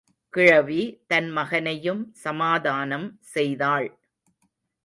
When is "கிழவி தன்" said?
0.33-1.29